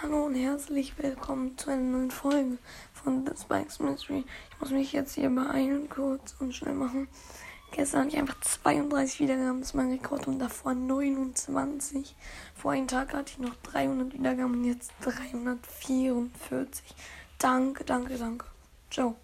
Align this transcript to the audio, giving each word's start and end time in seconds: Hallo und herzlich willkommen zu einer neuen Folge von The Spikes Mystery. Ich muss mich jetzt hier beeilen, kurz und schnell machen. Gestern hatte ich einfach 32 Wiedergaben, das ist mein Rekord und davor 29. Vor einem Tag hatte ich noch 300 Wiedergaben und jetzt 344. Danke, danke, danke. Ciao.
Hallo 0.00 0.26
und 0.26 0.36
herzlich 0.36 0.96
willkommen 0.96 1.58
zu 1.58 1.70
einer 1.70 1.82
neuen 1.82 2.12
Folge 2.12 2.58
von 2.92 3.26
The 3.26 3.32
Spikes 3.36 3.80
Mystery. 3.80 4.24
Ich 4.52 4.60
muss 4.60 4.70
mich 4.70 4.92
jetzt 4.92 5.16
hier 5.16 5.28
beeilen, 5.28 5.88
kurz 5.88 6.36
und 6.38 6.54
schnell 6.54 6.74
machen. 6.74 7.08
Gestern 7.72 8.02
hatte 8.02 8.10
ich 8.10 8.16
einfach 8.16 8.38
32 8.40 9.18
Wiedergaben, 9.18 9.58
das 9.58 9.70
ist 9.70 9.74
mein 9.74 9.90
Rekord 9.90 10.28
und 10.28 10.38
davor 10.38 10.74
29. 10.74 12.14
Vor 12.54 12.70
einem 12.70 12.86
Tag 12.86 13.12
hatte 13.12 13.32
ich 13.32 13.38
noch 13.40 13.56
300 13.64 14.12
Wiedergaben 14.12 14.52
und 14.52 14.64
jetzt 14.64 14.92
344. 15.00 16.94
Danke, 17.38 17.82
danke, 17.82 18.18
danke. 18.18 18.46
Ciao. 18.92 19.16